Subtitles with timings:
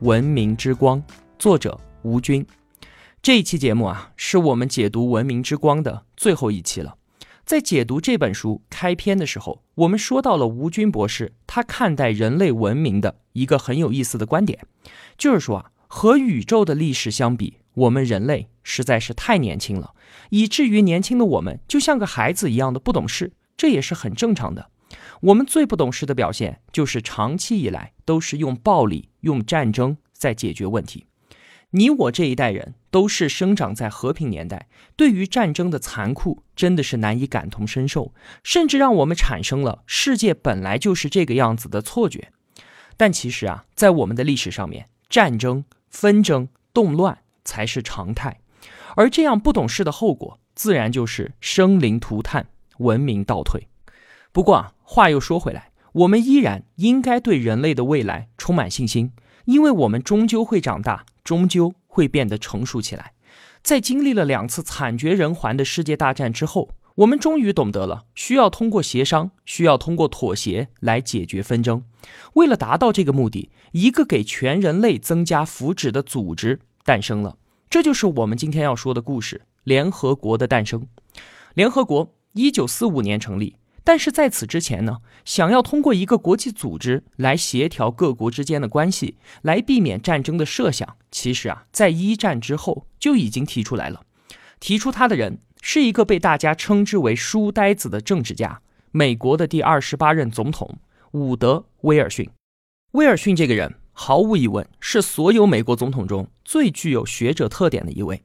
[0.00, 1.02] 文明之光》，
[1.40, 2.46] 作者吴军。
[3.20, 6.96] 这一期节目啊，是我们解读《文明之光》的最后一期了。
[7.44, 14.60] 在解读这本书开篇的时候，我们说到了吴军博士他看待人类文明的一个很有意思的观点，
[15.16, 19.94] 就是说啊，和宇宙的历史相比，我们人类实在是太年轻了，
[20.30, 24.70] 以至于年轻的我们就像个孩子一样的不懂事，这也是很正常的。
[25.20, 31.06] 我们最不懂事的表现，就是长期以来都是用暴力、用战争在解决问题。
[31.70, 42.32] 你我这一代人都是生长在和平年代，对于战争的残酷真的是难以感同身受，甚至让我们产生了世界本来就是这个样子的错觉。
[42.96, 48.40] 但其实啊，在我们的历史上面，战争、纷争、动乱才是常态，
[48.96, 53.68] 而这样不懂事的后果，自然就是生灵涂炭、文明倒退。
[54.32, 59.12] 不过啊，话又说回来，我们依然应该对人类的未来充满信心，
[59.44, 63.12] 因为我们终究会长大，终究会变得成熟起来。
[63.62, 71.84] 在经历了两次惨绝人寰的世界大战之后，我们终于懂得了需要通过协商，需要通过妥协来解决纷争。
[72.32, 77.36] 为了达到这个目的，一个给全人类增加福祉的组织诞生了。
[77.68, 80.86] 这就是我们今天要说的故事——联合国的诞生。
[81.52, 83.56] 联合国一九四五年成立。
[83.88, 94.02] 但是在此之前呢，想要通过一个国际组织来协调各国之间的关系，来避免战争的设想，其实啊，在一战之后就已经提出来了。
[94.60, 98.60] 提出他的人是一个被大家称之为“书呆子”的政治家，
[98.90, 100.76] 美国的第二十八任总统
[101.12, 102.28] 伍德·威尔逊。
[102.90, 108.22] 威尔逊这个人，毫无疑问是所有美国总统中最具有学者特点的一位。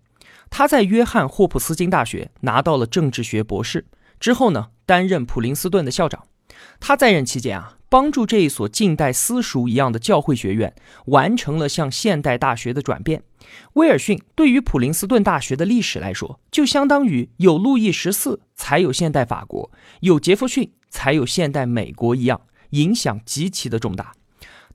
[0.50, 3.86] 他在约翰霍普斯金大学拿到了政治学博士。
[4.20, 6.26] 之后呢，担任普林斯顿的校长。
[6.80, 10.74] 他在任期间啊，帮助这一所近代私塾一样的教会学院
[11.06, 13.24] 完成了向现代大学的转变。
[13.74, 19.70] 威尔逊对于普林斯顿大学的历史来说，就相当于有路易十四才有现代法国，
[20.02, 24.14] 有杰弗逊才有现代美国一样，影响极其的重大。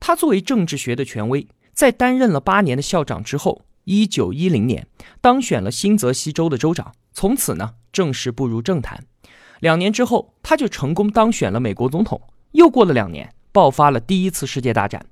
[0.00, 4.86] 他作为政治学的权威，在担任了八年的校长之后，一九一零年
[5.20, 9.04] 当选了新泽西州的州长，从此呢，正式步入政坛。
[9.60, 12.20] 两年之后，他就成功当选了美国总统。
[12.52, 15.04] 又过了两年，爆发了第一次世界大战。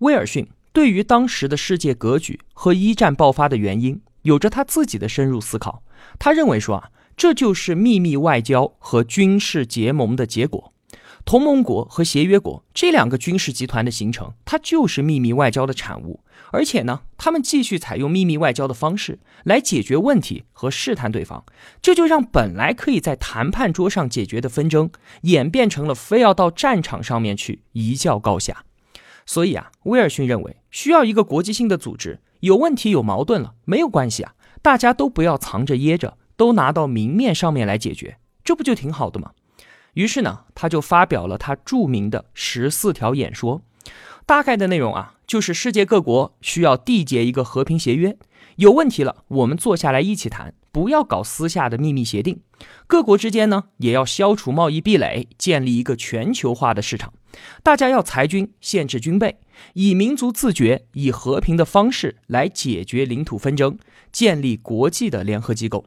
[0.00, 5.82] 威尔逊对于当时的世界格局和一战爆发的原因，有着他自己的深入思考。
[6.18, 10.72] 他认为说啊，这就是秘密外交和军事结盟的结果。
[11.24, 16.20] 同盟国和协约国这两个军事集团的形成，它就是秘密外交的产物。
[16.54, 21.44] 而且呢，他们继续采用秘密外交的方式来解决问题和试探对方，
[21.82, 24.88] 这就让本来可以在谈判桌上解决的纷争，
[25.22, 28.64] 演变成了非要到战场上面去一较高下。
[29.26, 39.32] 所以啊，威尔逊认为需要一个国际性的组织，有问题有矛盾了没有关系啊，大家都不要藏着掖着，都拿到明面上面来解决，这不就挺好的吗？
[39.94, 43.62] 于是呢，他就发表了他著名的十四条演说，
[44.24, 48.16] 大概的内容啊，就是世界各国需要缔结一个和平协约，
[48.56, 52.40] 有问题了，我们坐下来一起谈，不要搞私下的秘密协定。
[52.86, 57.12] 各国之间呢，也要消除贸易壁垒，建立一个全球化的市场。
[57.62, 59.38] 大家要裁军，限制军备，
[59.72, 63.78] 以民族自觉、以和平的方式来解决领土纷争，
[64.12, 65.86] 建立国际的联合机构。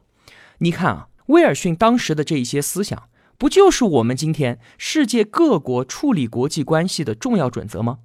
[0.58, 3.04] 你看啊，威尔逊当时的这一些思想。
[3.38, 7.98] 不就是我们今天世界各国处理国际关系的重要准则吗？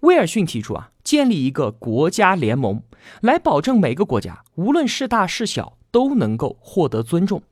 [0.00, 2.82] 威尔逊提出啊，建立一个国家联盟，
[3.20, 7.42] 来保证每个国家无论是大是小都能够获得尊重。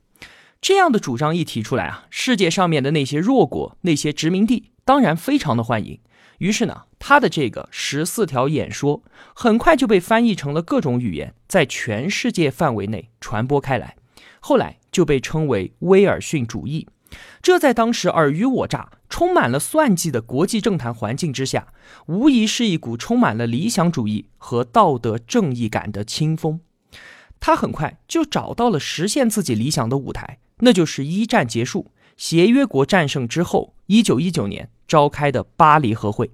[0.60, 6.00] 这样的主张一提出来啊，世界上面的那些弱国、那些殖民地当然非常的欢迎。
[6.38, 9.02] 于是呢，他的这个十四条演说
[9.34, 13.96] 很快就被翻译成了各种语言，在全世界范围内传播开来，
[14.40, 16.88] 后来就被称为威尔逊主义。
[17.40, 21.68] 这在当时尔虞我诈、充满了算计的国际政坛环境之下，
[22.06, 26.60] 无疑是一股充满了理想主义和道德正义感的清风。
[27.40, 36.30] 他很快就找到了实现自己理想的舞台，那就是一战结束、协约国战胜之后，一九一九年召开的巴黎和会。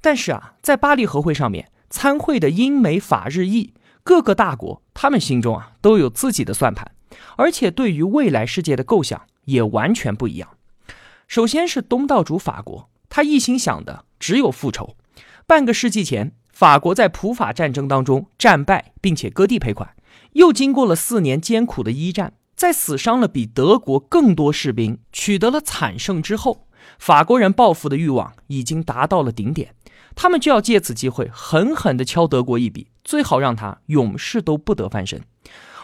[0.00, 3.72] 但是啊，在巴黎和会上面，参会的英美法日意
[4.02, 6.90] 各个大国，他们心中啊都有自己的算盘，
[7.36, 10.48] 而且对于未来世界的构想也完全不一样。
[11.26, 14.96] 首先是东道主法国，他一心想的只有复仇。
[15.46, 19.94] 半个世纪前，法国在普法战争当中战败，并且割地赔款，
[20.32, 22.34] 又经过了四年艰苦的一战。
[22.56, 26.68] 在死伤了比德国更多士兵，取得了惨胜之后，
[27.00, 29.74] 法国人报复的欲望已经达到了顶点，
[30.14, 35.20] 他们就要借此机会狠狠地敲德国一笔，最好让他永世都不得翻身。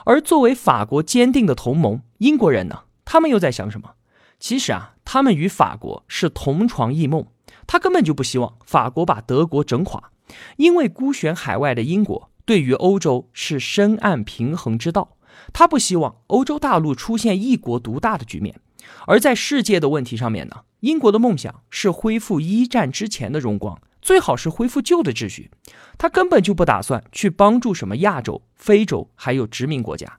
[0.04, 3.94] 而作为法国坚定的同盟，英国人呢，他们又在想什么？
[4.38, 7.26] 其实啊，他们与法国是同床异梦，
[7.66, 10.12] 他根本就不希望法国把德国整垮，
[10.58, 15.16] 因为孤悬海外的英国对于欧洲是深谙平衡之道。
[15.52, 18.60] 他不希望欧洲大陆出现一国独大的局面，
[19.08, 25.50] 而在世界的问题上面呢，英国的梦想是恢复一战之前的荣光，最好是恢复旧的秩序。
[25.98, 30.18] 他根本就不打算去帮助什么亚洲、非洲还有殖民国家。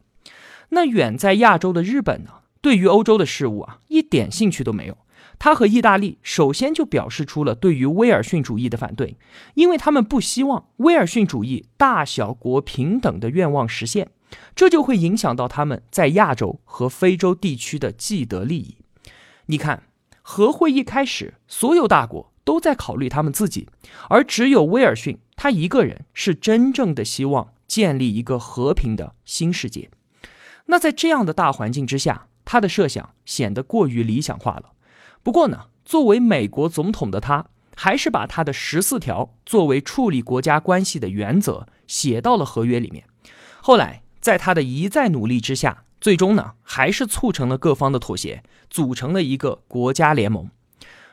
[0.73, 4.97] 那远在亚洲的日本呢，对于欧洲的事物啊，一点兴趣都没有。
[5.39, 9.17] 他和意大利首先就表示出了对于威尔逊主义的反对，
[9.55, 14.11] 因为他们不希望威尔逊主义大小国平等的愿望实现。
[14.55, 18.77] 这就会影响到他们在亚洲和非洲地区的既得利益。
[19.47, 19.83] 你看，
[20.21, 23.67] 和会一开始，所有大国都在考虑他们自己，
[24.09, 29.89] 而只有威尔逊他一个人是真正的希望建立一个和平的新世界。
[30.67, 34.73] 那在这样的大环境之下，他的设想显得过于理想化了。
[35.23, 43.05] 不过呢，作为美国总统的他，还是把他的十四条作为处理国家关系的原则写到了合约里面。
[43.61, 44.03] 后来。
[44.21, 50.51] 在他的一再努力之下，最终呢还是促成了各方的妥协，组成了一个国家联盟。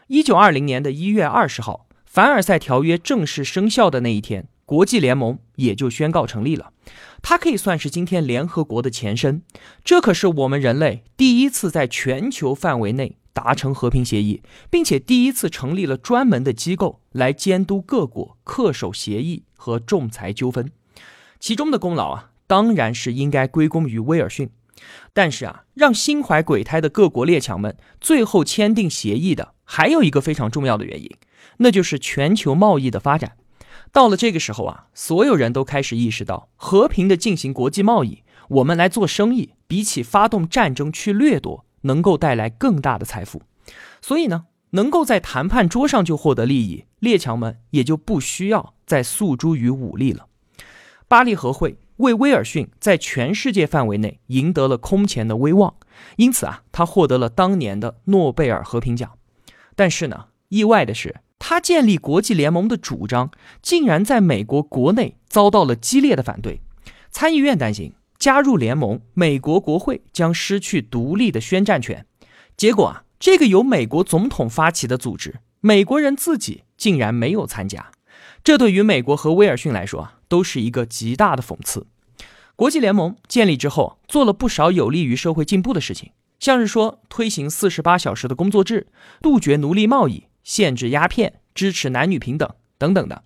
[0.08, 6.74] 一九二零年的一月二十号，凡尔赛条约正式生效的那一天，国际联盟也就宣告成立了。
[7.22, 9.40] 它可以算是今天联合国的前身。
[9.82, 20.70] 这可是我们人类第一次在全球范围内达成和平协议，并且第一次成立了专门的机构来监督各国恪守协议和仲裁纠纷。
[21.40, 22.30] 其中的功劳啊。
[22.48, 24.48] 当然是应该归功于威尔逊，
[25.12, 31.10] 但是啊，让心怀鬼胎的各国列强们最后签订协议的，还有一个非常重要的原因，
[31.58, 33.32] 那就是全球贸易的发展。
[33.92, 43.42] 到了这个时候啊，所有人都开始意识到，和平的进行国际贸易，我们来做生意，比起发动战争去掠夺，能够带来更大的财富。
[44.00, 50.26] 所以呢，能够在谈判桌上就获得利益，列强们也就不需要再诉诸于武力了。
[51.06, 51.78] 巴黎和会。
[51.98, 55.74] 为威尔逊在全世界范围内赢得了空前的威望，
[56.14, 59.18] 因此啊，他获得了当年的诺贝尔和平奖。
[59.74, 63.30] 但是呢，意外的是，他建立国际联盟的主张
[63.62, 66.60] 竟然在美国国内遭到了激烈的反对。
[67.10, 72.04] 参议院担心加入联盟，美国国会将失去独立的宣战权。
[72.56, 77.90] 结果啊，这个由美国总统发起的组织，美国人自己竟然没有参加。
[78.44, 80.14] 这对于美国和威尔逊来说啊。
[80.28, 81.86] 都是一个极大的讽刺。
[82.54, 88.88] 国际联盟建立之后，做了不少有利于社会进步的事情，像是说推行四十八小时的工作制、
[89.22, 92.48] 杜绝奴隶贸易、限制鸦片、支持男女平等
[92.78, 93.22] 等等的。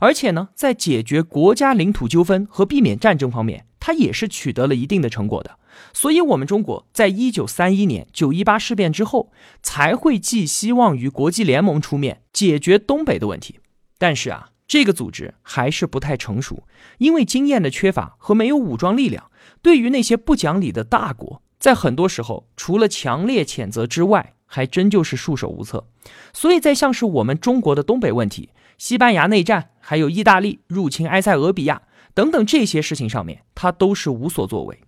[0.00, 5.58] 而且呢，在解决国家领土纠纷和避免战争方面，它也是取得了一定的成果的。
[5.92, 9.30] 所以，我们中国在一九三一年九一八事变之后，
[9.62, 13.60] 才会寄希望于国际联盟出面解决东北的问题。
[13.98, 14.48] 但是啊。
[14.68, 16.62] 这个组织还是不太成熟，
[16.96, 25.86] 因为经验的缺乏和没有武装力量，对于那些不讲理的大国，在很多时候除了强烈谴责之外，还真就是束手无策。
[26.32, 31.82] 所以在像是我们中国的东北问题、西班牙内战，还有意大利入侵埃塞俄比亚
[32.14, 34.80] 等等这些事情上面，他都是无所作为。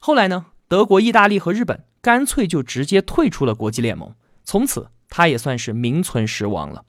[0.00, 6.84] 后来呢，德国、意大利和日本干脆就直接退出了国际联盟，从此他也算是名存实亡了。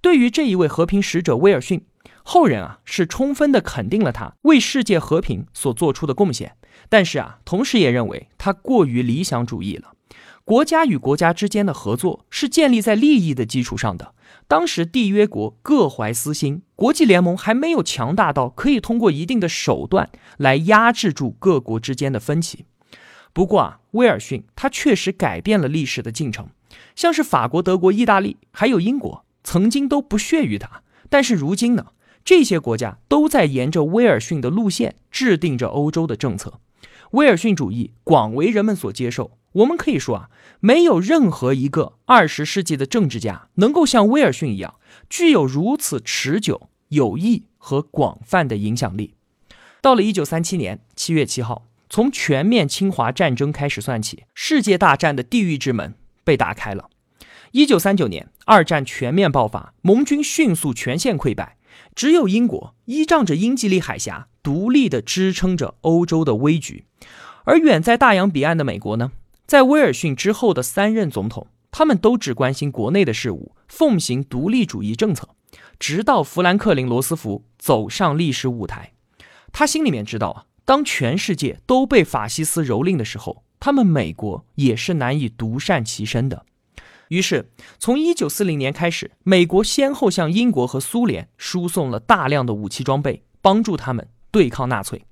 [0.00, 1.84] 对于这一位和平使者威尔逊，
[2.26, 6.56] 后人啊是充分的肯定了他为世界和平所做出的贡献，
[6.88, 9.92] 但是啊，同时也认为他过于理想主义了。
[10.42, 14.14] 国家与国家之间的合作是建立在利益的基础上的。
[14.48, 22.64] 当时缔约国各怀私心，国际联盟还没有强大到可以通过一定的手段来压制住各国之间的分歧。
[23.32, 26.48] 不过啊，威尔逊他确实改变了历史的进程，
[26.94, 29.24] 像是法国、德国、意大利还有英国。
[29.42, 31.88] 曾经都不屑于他，但是如今呢，
[32.24, 36.60] 这些国家都在沿着威尔逊的路线制定着欧洲的政策。
[37.10, 39.38] 威尔逊主义广为人们所接受。
[39.52, 44.74] 我们可以说啊，没有任何一个二十世纪的政治家能够像威尔逊一样，
[45.08, 49.14] 具有如此持久有益和广泛的影响力。
[49.80, 56.90] 到了一九三七年七月七号，从全面侵华战争开始算起，世界大战的地狱之门被打开了。
[57.52, 61.56] 一九三九年，二战全面爆发，盟军迅速全线溃败，
[61.94, 66.84] 只有英国依仗着英吉利海峡，独立地支撑着欧洲的危局。
[67.44, 69.12] 而远在大洋彼岸的美国呢，
[69.46, 75.28] 在威尔逊之后的三任总统，他们都只关心国内的事务，奉行独立主义政策，
[75.78, 78.92] 直到富兰克林·罗斯福走上历史舞台。
[79.52, 86.46] 他心里面知道啊，当全世界都被法西斯蹂躏的时候，他们美国也是难以独善其身的。
[87.14, 95.04] 于是，从一九四零年开始，美国先后向英国和苏联输送了大量的武器装备，帮助他们对抗纳粹。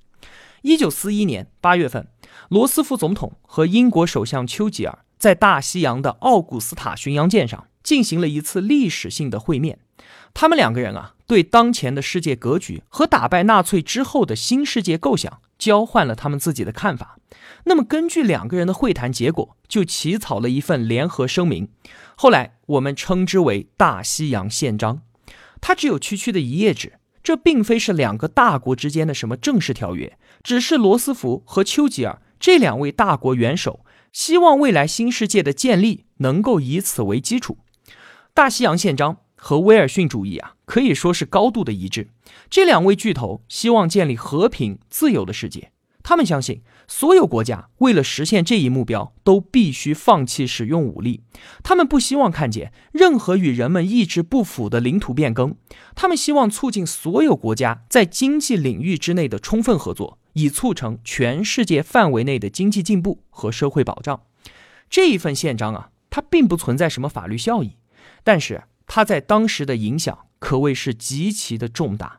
[0.63, 2.09] 一九四一年八月份，
[2.49, 9.79] 罗斯福总统和英国首相丘吉尔在大西洋的奥古斯塔巡洋舰上进行了一次历史性的会面。
[10.35, 17.21] 他们两个人啊，对当前的世界格局和打败纳粹之后的新世界构想交换了他们自己的看法。
[17.67, 21.69] 那么，根据两个人的会谈结果，就起草了一份联合声明，
[22.17, 24.97] 后来我们称之为《大西洋宪章》。
[25.61, 37.59] 它只有区区的一页纸，这并非是两个大国之间的什么正式条约，只是罗斯福和丘吉尔这两位大国元首希望未来新世界的建立能够以此为基础。
[38.35, 39.15] 《大西洋宪章》。
[39.45, 42.09] 和威尔逊主义啊，可以说是高度的一致。
[42.49, 45.71] 这两位巨头希望建立和平、自由的世界。
[46.03, 51.25] 他们相信，所有国家为了实现这一目标，都必须放弃使用武力。
[51.63, 55.55] 他们不希望看见任何与人们意志不符的领土变更。
[55.95, 64.23] 他们希望促进所有国家在经济领域之内的充分合作，以促成全世界范围内的经济进步和社会保障。
[64.89, 67.77] 这一份宪章啊，它并不存在什么法律效益，
[68.25, 68.63] 但是。
[68.95, 72.19] 它在当时的影响可谓是极其的重大，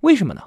[0.00, 0.44] 为什么呢？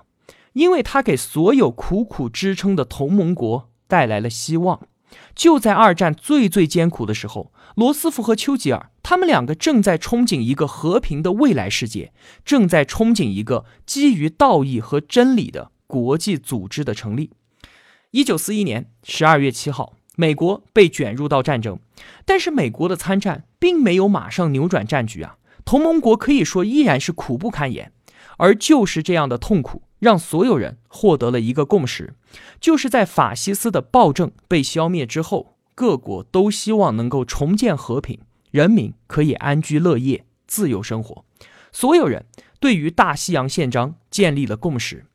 [0.53, 4.87] 因为他给所有苦苦支撑的同盟国带来了希望。
[5.35, 12.11] 就在二战最最艰苦的时候，罗斯福和丘吉尔他们两个正在憧憬一个和平的未来世界，
[12.43, 17.29] 正在憧憬一个基于道义和真理的国际组织的成立。
[18.09, 21.77] 一九四一年十二月七号，美国被卷入到战争，
[22.25, 25.37] 但是美国的参战并没有马上扭转战局啊。
[25.65, 27.91] 同盟国可以说依然是苦不堪言，
[28.37, 32.13] 而就是这样的痛苦，让所有人获得了一个共识，
[32.59, 38.19] 就是在法西斯的暴政被消灭之后，各国都希望能够重建和平，
[38.51, 41.23] 人民可以安居乐业、自由生活。
[41.71, 42.25] 所有人
[42.59, 45.05] 对于大西洋宪章建立了共识。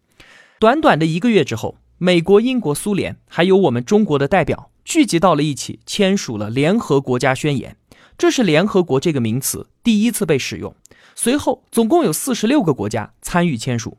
[0.58, 7.76] 短短的一个月之后，美国、英国、苏联还有我们中国的代表聚集到了一起，签署了联合国家宣言。
[8.18, 10.74] 这是联合国这个名词第一次被使用。
[11.14, 13.98] 随后，总共有四十六个国家参与签署。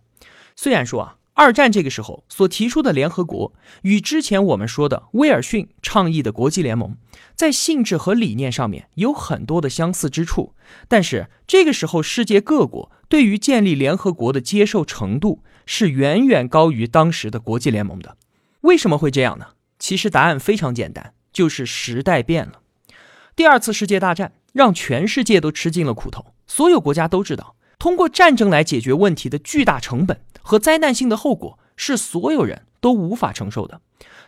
[0.56, 6.98] 虽然说啊，二战这个时候所提出的联合国与之前我们说的威尔逊倡议的国际联盟
[7.36, 10.54] 在性质和理念上面有很多的相似之处，
[10.88, 18.18] 但是这个时候世界各国对于建立联合国的接受程度是远远高于当时的国际联盟的。
[18.62, 19.50] 为什么会这样呢？
[19.78, 22.62] 其实答案非常简单，就是时代变了。
[23.38, 33.80] 第二次世界大战让全世界都吃尽了苦头，所有国家都知道，通过战争来解决问题的巨大成本和灾难性的后果是所有人都无法承受的。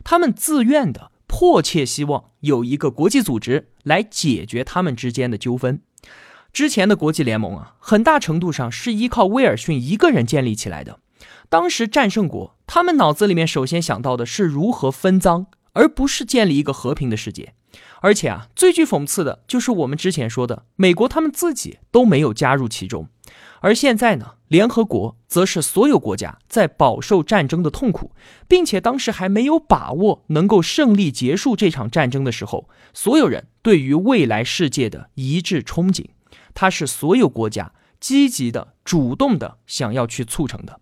[0.04, 5.82] 他们自愿的、迫切希望有一个国际组织来解决他们之间的纠纷。
[6.54, 11.00] 之前的国际联盟啊，很大程度上是依靠威尔逊一个人建立起来的。
[11.50, 17.56] 当时战胜国他们脑子里面首先想到的是如何分赃，而不是建立一个和平的世界。
[18.02, 23.10] 而且啊，最具讽刺的就是我们之前说的，美国他们自己都没有加入其中，
[23.62, 28.12] 而现在呢，联合国则是所有国家在饱受战争的痛苦，
[28.48, 36.06] 并且当时还没有把握能够胜利结束这场战争的时候，所有人对于未来世界的一致憧憬，
[36.54, 40.80] 它是所有国家积极的、主动的想要去促成的。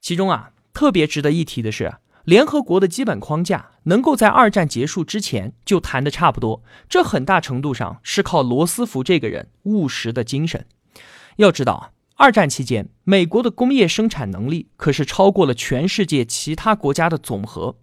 [0.00, 1.92] 其中啊，特别值得一提的是。
[2.30, 10.64] 联合国的基本框架能够在二战结束之前就谈得差不多，这很大程度上是靠罗斯福这个人务实的精神。
[11.38, 17.74] 要知道，二战期间美国的工业生产能力可是超过了全世界其他国家的总和，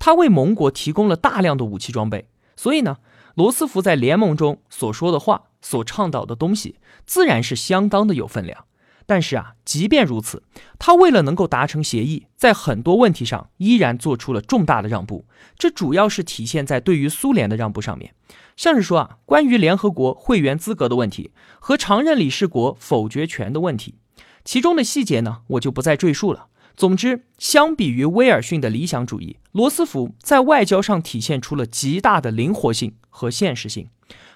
[0.00, 2.96] 他为盟国提供了大量的武器装备，所以呢，
[3.36, 8.64] 罗斯福在联盟中所说的话、所倡导的东西，自然是相当的有分量。
[9.06, 10.42] 但是啊，即便如此，
[10.78, 15.26] 他为了能够达成协议，在很多问题上依然做出了重大的让步。
[15.58, 18.14] 这主要是体现在对于苏联的让步上面，
[18.56, 23.96] 像是说啊，关于联合国会员资格的问题和常任理事国否决权的问题。
[24.44, 26.46] 其中的细节呢，我就不再赘述了。
[26.74, 33.88] 总之，相比于威尔逊的理想主义，罗斯福在外交上体现出了极大的灵活性和现实性。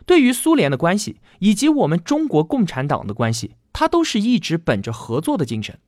[0.04, 5.78] 对于苏联的关系以及我们中国共产党的关系，他都是一直本着合作的精神。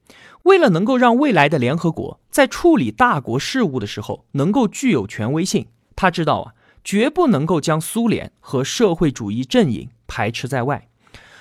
[0.42, 6.52] 为了能够让未来的联合国在处理大国事务的时候能够具有权威性，他知道啊，
[6.84, 10.90] 绝不能够将苏联和社会主义阵营排斥在外。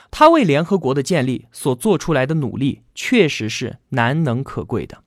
[0.09, 5.03] 他为联合国的建立所做出来的努力，确实是难能可贵的。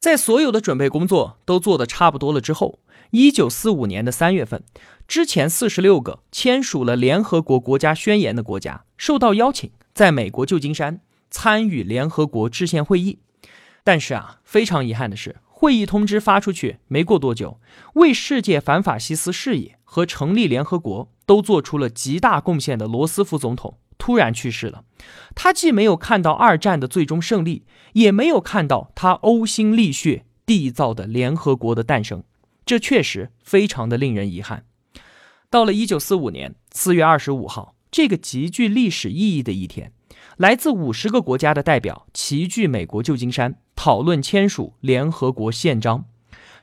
[0.00, 2.80] 在所有的准备工作都做得差不多了之后，
[3.10, 4.64] 一九四五年的三月份，
[5.06, 11.00] 之前四十六个签署了联合国国家宣言的国家受到邀请，在美国旧金山
[11.30, 13.18] 参与联合国制宪会议。
[13.82, 17.58] 但是啊，非常遗憾的是，会议通知发出去没过多久，
[17.94, 23.78] 为世界反法西斯事业和成立联合国都做出了极大贡献的罗斯福总统。
[23.96, 24.84] 突然去世了，
[25.34, 32.22] 他既没有看到二战的最终胜利，也没有看到他呕心沥血缔造的联合国的诞生，
[32.66, 34.66] 这确实非常的令人遗憾。
[35.48, 39.92] 到了一九四五年四月二十五号，这个极具历史意义的一天，
[40.36, 46.04] 来自五十个国家的代表齐聚美国旧金山，讨论签署联合国宪章。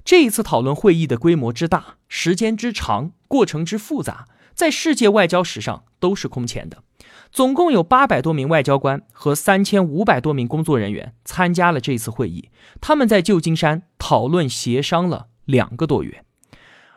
[0.06, 6.84] 这一次讨论会议的规模之大，时间之长，过程之复杂，在世界外交史上都是空前的。
[7.32, 12.50] 总共有八百多名外交官和三千五百多名工作人员参加了这次会议。
[12.80, 16.24] 他们在旧金山讨论协商了两个多月。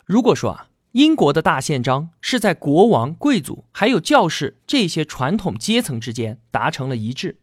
[0.05, 7.37] 如果说啊，英国的大宪章是在国王、贵族还有教士这些传统阶层之间达成了一致，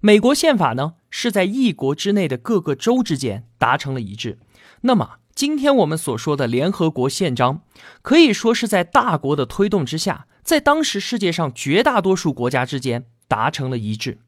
[0.00, 4.40] 美国宪法呢是在一国之内的各个州之间达成了一致。
[4.80, 7.62] 那么今天我们所说的联合国宪章，
[8.02, 10.26] 可以说是在大国的推动之下。
[10.42, 14.18] 在当时世界上绝大多数国家之间达成了一致，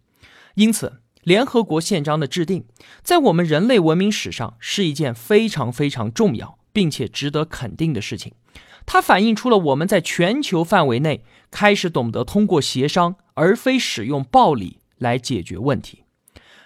[0.55, 2.67] 因此联合国宪章的制定，
[3.03, 8.33] 在我们人类文明史上是一件非常非常重要并且值得肯定的事情。
[8.87, 16.05] 它反映出了我们在全球范围内开始懂得通过协商而非使用暴力来解决问题。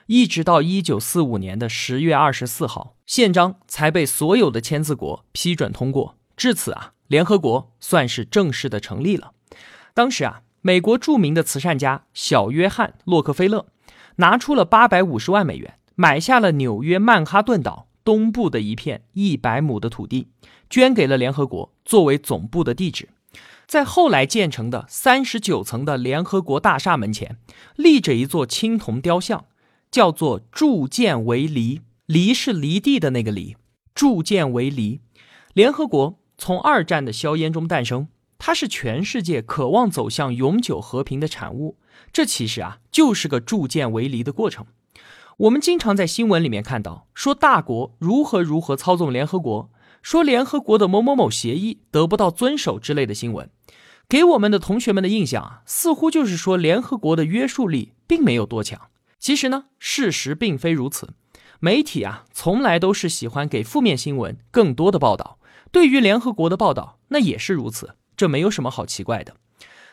[0.06, 6.16] 一直到一九四五年的十月二十四号，宪章才被所有的签字国批准通过。
[6.36, 9.32] 至此啊，联合国算是正式的成立了。
[9.94, 13.66] 当时啊，美国著名的慈善家小约翰·洛克菲勒
[14.16, 20.28] 拿出了八百五十万美元，买下了纽约曼哈顿岛东部的一片一百亩的土地，
[20.68, 23.08] 捐给了联合国作为总部的地址。
[23.66, 27.38] 在后来建成的三十九层的联合国大厦门前，
[27.76, 29.46] 立着一座青铜雕像，
[29.90, 33.56] 叫做“铸剑为犁”，犁是犁地的那个犁，
[33.94, 35.00] 铸剑为犁。
[35.54, 38.08] 联合国从二战的硝烟中诞生。
[38.36, 41.78] 它是全世界渴望走向永久和平的产物，
[42.12, 44.66] 这其实啊就是个铸剑为犁的过程。
[45.38, 49.68] 我们经常在新闻里面看到说大国如何如何操纵联合国，
[50.00, 53.50] 说联合国的某某某协议得不到遵守之类的新闻，
[54.08, 58.80] 给我们的同学们的印象啊，似乎就是说联合国的约束力并没有多强。
[59.18, 61.14] 其实呢，事实并非如此。
[61.58, 65.38] 媒体啊，从来都是喜欢给负面新闻更多的报道，
[65.72, 67.96] 对于联合国的报道那也是如此。
[68.16, 69.34] 这没有什么好奇怪的，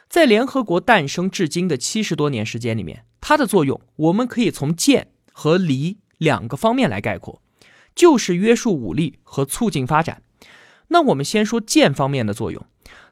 [0.08, 7.42] 在联合国诞生至今的七十多年时间里面，它的作用我们可以从建和离两个方面来概括，
[7.96, 10.22] 就是约束武力和促进发展。
[10.88, 12.66] 那我们先说剑方面的作用，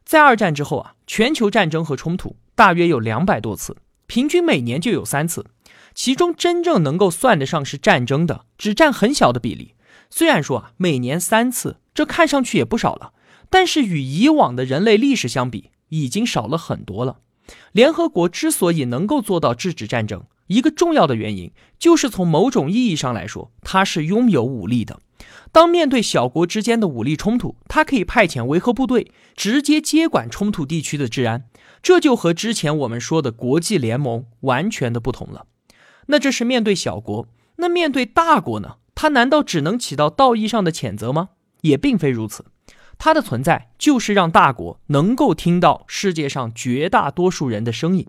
[0.03, 3.77] 在二战之后啊，全球战争和冲突大约有两百多次，
[4.07, 5.45] 平均每年就有三次，
[5.93, 9.75] 其中真正能够算得上是战争的，只占很小的比例。
[10.09, 13.13] 虽然说啊，每年三次，这看上去也不少了。
[13.49, 17.19] 但是与以往的人类历史相比，已经少了很多了。
[17.71, 24.99] 联合国之所以能够做到制止战争，一个重要的原因就是从某种意义上来说，它是拥有武力的。
[25.51, 31.45] 当面对小国之间的武力冲突，它可以派遣维和部队直接接管冲突地区的治安，
[31.81, 35.45] 这就和之前我们说的国际联盟完全的不同了。
[36.07, 38.77] 那这是面对小国，那面对大国呢？
[38.95, 41.29] 它难道只能起到道义上的谴责吗？
[41.61, 42.45] 也并非如此。
[42.97, 48.07] 它的存在就是让大国能够听到世界上绝大多数人的声音，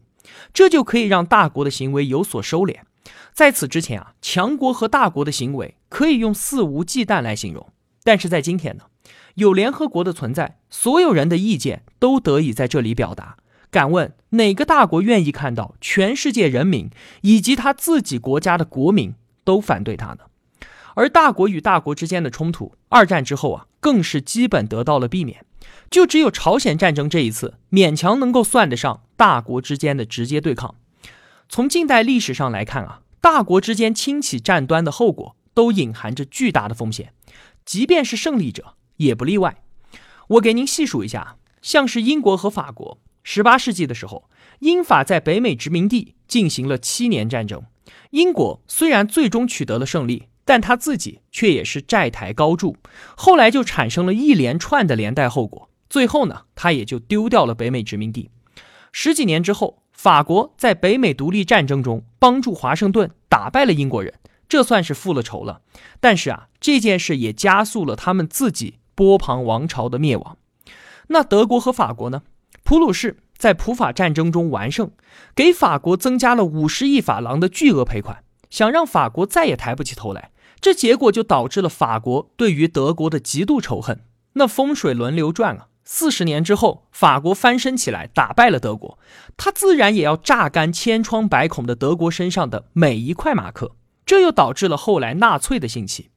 [0.52, 2.76] 这就可以让大国的行为有所收敛。
[3.33, 8.85] 在此之前啊，强国和大国的行为可以用肆无忌惮来形容，但是在今天呢，
[9.35, 13.37] 有联合国的存在，所有人的意见都得以在这里表达。
[13.70, 16.90] 敢问哪个大国愿意看到全世界人民
[17.22, 20.18] 以及他自己国家的国民都反对他呢？
[20.94, 23.66] 而大国与大国之间的冲突，二战之后啊。
[23.83, 25.42] 更是基本得到了避免，
[25.90, 30.76] 就只有朝鲜战争这一次勉强能够算得上大国之间的直接对抗。
[31.48, 37.12] 从近代历史上来看啊，大国之间轻启战端的后果都隐含着巨大的风险，
[37.64, 39.62] 即便是胜利者也不例外。
[40.29, 47.64] 我给您细数一下，像是英国和法国，十八世纪的时候，英法在北美殖民地进行了七年战争。
[48.11, 52.76] 英国虽然最终取得了胜利，但他自己却也是债台高筑，
[53.16, 55.68] 后来就产生了一连串的连带后果。
[55.90, 58.31] 最后呢，他也就丢掉了北美殖民地。
[58.92, 64.14] 十几年之后，法国在北美独立战争中帮助华盛顿打败了英国人，
[64.48, 65.61] 这算是复了仇了。
[66.00, 70.38] 但是啊，这件事也加速了他们自己波旁王朝的灭亡。
[71.09, 72.22] 那德国和法国呢？
[72.62, 74.92] 普鲁士在普法战争中完胜，
[75.35, 80.31] 给法国增加了五十亿法郎的巨额赔款，想让法国再也抬不起头来。
[80.61, 84.05] 这结果就导致了法国对于德国的极度仇恨。
[84.35, 85.66] 那风水轮流转啊。
[85.92, 88.96] 四十年之后，法国翻身起来，打败了德国，
[89.37, 93.74] 他自然也要榨干千疮百孔的德国身上的每一块马克，
[94.07, 96.11] 这又导致了后来纳粹的兴起。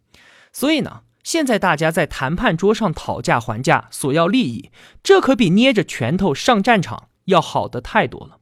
[0.52, 4.70] 所以呢，现在大家在谈判桌上讨价还价，索要利益，
[5.02, 8.38] 这可比捏着拳头上战场要好的太多了。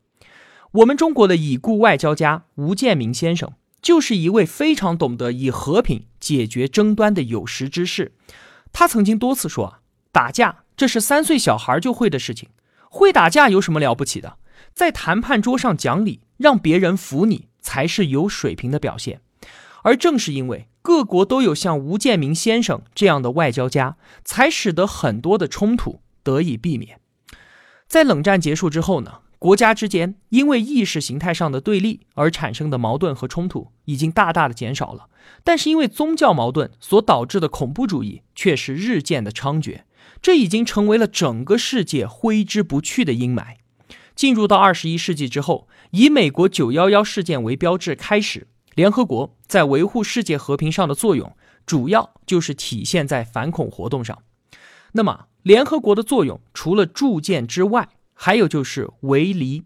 [0.74, 8.12] 我们中国的已故外交家吴建民先生，就是一位非常懂得以和平解决争端的有识之士。
[8.74, 9.78] 他曾经多次说，
[10.12, 10.66] 打架。
[10.76, 12.50] 这是三岁小孩就会的事情，
[12.90, 14.38] 会打架有什么了不起的？
[14.74, 19.22] 在谈判桌上讲理，让别人服你，才是有水平的表现。
[19.84, 27.00] 而正是因为各国都有像吴建民先生这样的外交家，才使得很多的冲突得以避免。
[27.88, 35.08] 在冷战结束之后呢，国家之间因为意识形态上的对立而产生的矛盾和冲突已经大大的减少了，
[35.44, 39.82] 但是因为宗教矛盾所导致的恐怖主义却是日渐的猖獗。
[40.22, 43.56] 这已经成为了整个世界挥之不去的阴霾。
[44.14, 54.22] 进入到二十一世纪之后，以美国九幺幺事件为标志开始，联合国在维护世界和平上的作用，主要就是体现在反恐活动上。
[54.92, 59.64] 那么，联合国的作用除了铸剑之外，还有就是围篱。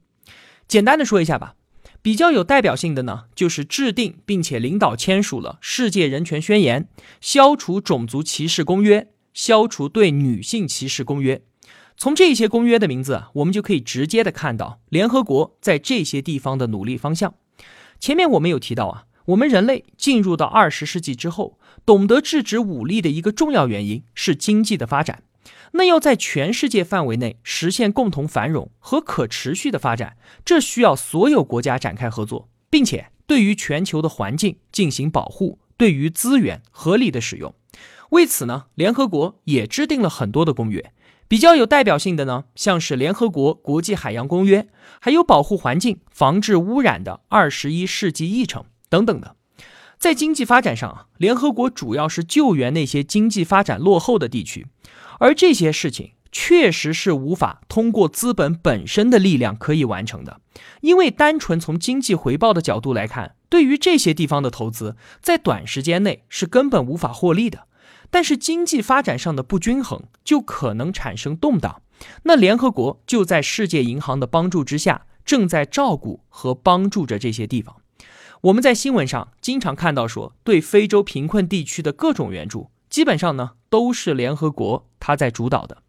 [0.67, 1.55] 简单的说一下吧，
[2.01, 6.83] 比较有代表性的呢，就是制定并且领导签署了《世界人权宣言》，
[7.19, 9.11] 消除种族歧视公约。
[9.35, 11.43] 消除对女性歧视公约，
[11.97, 17.35] 从这些公约的名字啊，我们就可以直接的看到联合国在这些地方的努力方向。
[17.99, 25.23] 前面我们有提到啊，我们人类进入到二十世纪之后，懂得制止武力的一个重要原因是经济的发展。
[25.73, 37.53] 那要在全世界范围内实现共同繁荣和可持续的发展，这需要所有国家展开合作，并且对于全球的环境进行保护，对于资源合理的使用。
[38.15, 40.93] 为此呢，联合国也制定了很多的公约，
[41.27, 44.69] 比较有代表性的呢，像是联合国国际海洋公约，
[45.01, 49.35] 还有保护环境、防治污染的二十一世纪议程等等的。
[49.97, 54.65] 在经济发展上，联合国主要是救援那些经济发展落后的地区，
[55.19, 60.39] 而这些事情确实是无法通过资本本身的力量可以完成的，
[60.79, 67.67] 因为单纯从经济回报的角度来看，对于这些地方的投资，在短时间内是根本无法获利的。
[68.09, 71.81] 但是经济发展上的不均衡就可能产生动荡，
[72.23, 77.75] 那联合国就在世界银行的帮助之下，正在照顾和帮助着这些地方。
[78.41, 85.81] 我们在新闻上经常看到说，对非洲贫困地区的各种援助，基本上呢都是联合国它在主导的。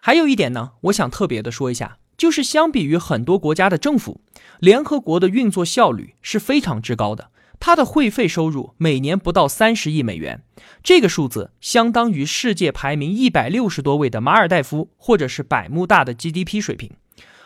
[0.00, 4.20] 还有一点呢，我想特别的说一下，就是相比于很多国家的政府，
[4.60, 7.30] 联合国的运作效率是非常之高的。
[7.60, 10.42] 它的会费收入每年不到三十亿美元，
[10.82, 16.90] 这个数字相当于世界排名一百六十多位的马尔代夫或者是百慕大的 GDP 水平。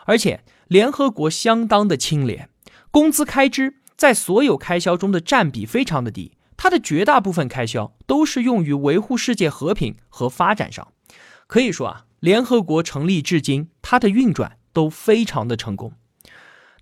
[0.06, 2.48] 而且联合国相当的清廉，
[2.92, 10.92] 工资开支在所有开销中的占比非常的低，它的绝大部分开销都是用于维护世界和平和发展上。
[11.48, 15.92] 可以说啊，联合国成立至今，它的运转都非常的成功。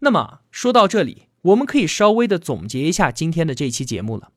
[0.00, 1.28] 那么说到这里。
[1.42, 4.30] 我们可以稍微的总结一下今天的这期节目了。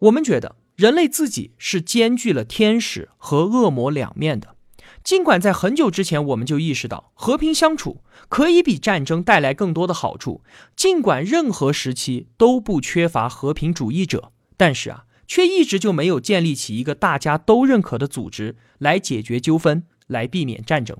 [0.00, 4.54] 我们觉得人类自己是兼具了天使和恶魔两面的。
[5.02, 10.42] 尽管在很久之前我们就意识到和平相处可以比战争带来更多的好处，
[10.74, 20.96] 尽管任何时期都不缺乏和平主义者，但是啊，却一直就没有建立起一个大家都认可的组织来解决纠纷，来避免战争。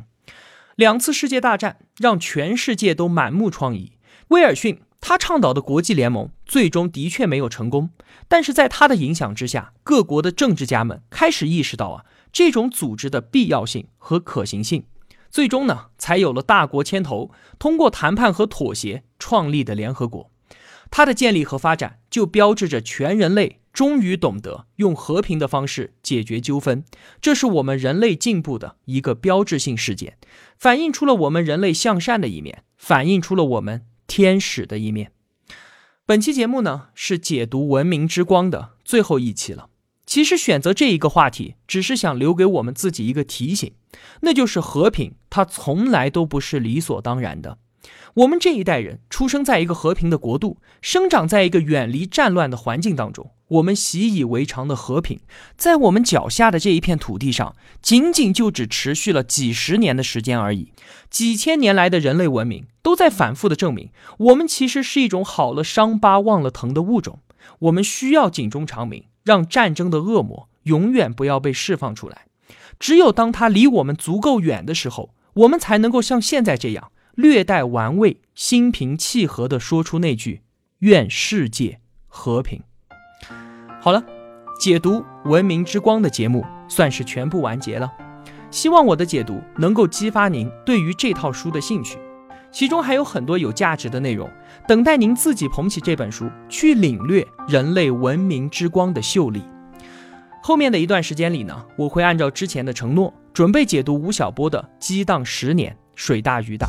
[0.76, 3.92] 两次世界大战让全世界都满目疮痍。
[4.28, 4.80] 威尔逊。
[5.08, 7.90] 他倡导的国际联盟最终的确没有成功，
[8.26, 14.82] 但是在他的影响之下，各国的政治家们开始意识到啊这种组织的必要性和可行性，
[15.30, 20.28] 最终呢才有了大国牵头，通过谈判和妥协创立的联合国。
[20.90, 26.84] 它的建立和发展就标志着全人类终于懂得用和平的方式解决纠纷，
[27.20, 30.18] 这是我们人类进步的一个标志性事件，
[30.58, 35.12] 反映出了我们人类向善的一面，反映出了我们天使的一面。
[36.04, 39.68] 本期节目呢是解读文明之光的最后一期了。
[40.06, 43.72] 其实选择这一个话题，只是想留给我们自己一个提醒，
[44.20, 47.58] 那就是和平，它从来都不是理所当然的。
[48.14, 55.20] 我们这一代人出生在一个和平的国度，生长在一个远离战乱的环境当中，我们习以为常的和平，
[55.56, 60.72] 在我们脚下的这一片土地上，仅仅就只持续了几十年的时间而已。
[61.10, 67.20] 几千年来的人类文明都在反复的证明，我们其实是一种好了伤疤忘了疼的物种。
[67.60, 69.04] 我们需要警钟长鸣。
[69.26, 72.26] 让战争的恶魔永远不要被释放出来。
[72.78, 80.42] 只有当他离我们足够远的时候，我们才能够像现在这样略带玩味、心平气和地说出那句
[80.78, 82.62] “愿世界和平”。
[83.82, 84.04] 好了，
[84.60, 88.05] 解读《文明之光》的节目算是全部完结了。
[88.50, 91.98] 希望我的解读能够激发您对于这套书的兴趣。
[92.52, 94.30] 其中还有很多有价值的内容，
[94.66, 99.42] 等待您自己捧起这本书去领略人类文明之光的秀丽。
[100.42, 106.66] 后面的一段时间里呢，我会按照之前的承诺，准备解读吴晓波的《激荡十年，水大鱼大》。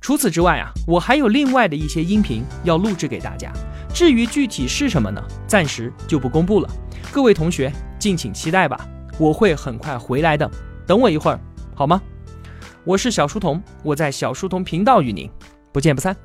[0.00, 3.52] 除此之外啊，我还有另外的一些音频要录制给大家。
[3.92, 5.22] 至于具体是什么呢？
[5.46, 6.68] 暂时就不公布了。
[7.12, 8.80] 各位同学敬请期待吧，
[9.18, 10.50] 我会很快回来的，
[10.90, 11.38] 等我一会儿，
[11.72, 12.02] 好吗？
[12.82, 15.30] 我是小书童，我在小书童频道与您
[15.70, 16.16] 不见不散。